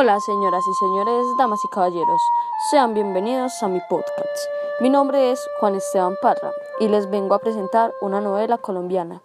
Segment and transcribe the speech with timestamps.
[0.00, 2.22] Hola señoras y señores, damas y caballeros,
[2.70, 4.38] sean bienvenidos a mi podcast.
[4.78, 9.20] Mi nombre es Juan Esteban Parra y les vengo a presentar una novela colombiana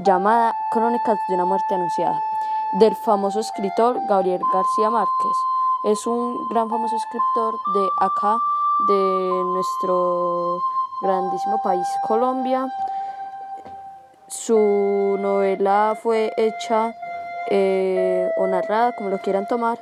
[0.00, 2.20] llamada Crónicas de una muerte anunciada,
[2.80, 5.36] del famoso escritor Gabriel García Márquez.
[5.84, 8.36] Es un gran famoso escritor de acá,
[8.88, 10.58] de nuestro
[11.02, 12.66] grandísimo país Colombia.
[14.26, 14.58] Su
[15.20, 16.92] novela fue hecha
[17.48, 19.78] eh, o narrada, como lo quieran tomar,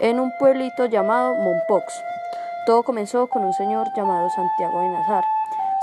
[0.00, 2.02] en un pueblito llamado Monpox.
[2.66, 5.24] Todo comenzó con un señor llamado Santiago de Nazar.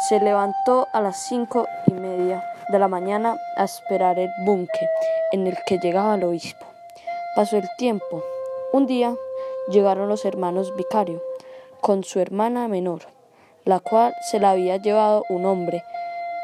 [0.10, 4.90] Se levantó a las cinco y media de la mañana a esperar el buque
[5.32, 6.66] en el que llegaba el obispo.
[7.36, 8.24] Pasó el tiempo.
[8.72, 9.16] Un día
[9.70, 11.22] llegaron los hermanos Vicario
[11.82, 13.02] con su hermana menor,
[13.66, 15.84] la cual se la había llevado un hombre.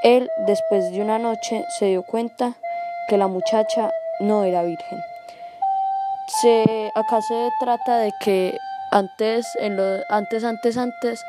[0.04, 2.54] Él, después de una noche, se dio cuenta
[3.08, 4.99] que la muchacha no era virgen.
[6.42, 8.58] Se, acá se trata de que
[8.92, 11.26] antes, en lo, antes, antes, antes,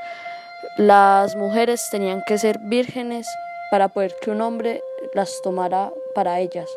[0.76, 3.26] las mujeres tenían que ser vírgenes
[3.70, 4.82] para poder que un hombre
[5.14, 6.68] las tomara para ellas.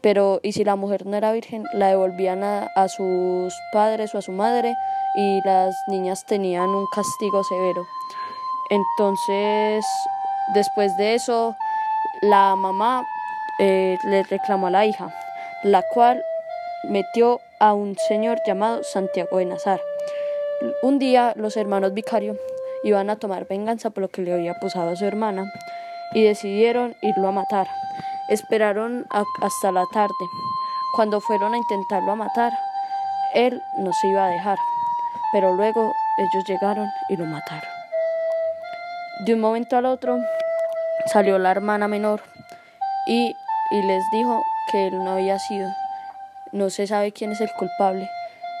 [0.00, 4.18] Pero, y si la mujer no era virgen, la devolvían a, a sus padres o
[4.18, 4.74] a su madre
[5.14, 7.84] y las niñas tenían un castigo severo.
[8.70, 9.84] Entonces,
[10.54, 11.56] después de eso,
[12.22, 13.04] la mamá
[13.58, 15.08] eh, le reclamó a la hija,
[15.64, 16.22] la cual
[16.84, 19.80] metió a un señor llamado Santiago de Nazar.
[20.82, 22.36] Un día los hermanos Vicario
[22.82, 25.52] iban a tomar venganza por lo que le había posado a su hermana
[26.14, 27.68] y decidieron irlo a matar.
[28.28, 30.14] Esperaron hasta la tarde.
[30.94, 32.52] Cuando fueron a intentarlo a matar,
[33.34, 34.58] él no se iba a dejar,
[35.32, 37.70] pero luego ellos llegaron y lo mataron.
[39.26, 40.18] De un momento al otro
[41.12, 42.22] salió la hermana menor
[43.06, 43.34] y
[43.70, 45.68] les dijo que él no había sido.
[46.52, 48.08] No se sabe quién es el culpable.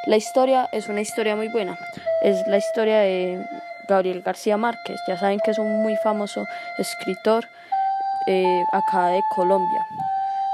[0.06, 1.78] La historia es una historia muy buena.
[2.22, 3.44] Es la historia de
[3.88, 5.00] Gabriel García Márquez.
[5.06, 6.46] Ya saben que es un muy famoso
[6.78, 7.44] escritor
[8.26, 9.86] eh, acá de Colombia.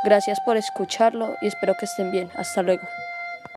[0.05, 2.31] Gracias por escucharlo y espero que estén bien.
[2.37, 2.87] Hasta luego.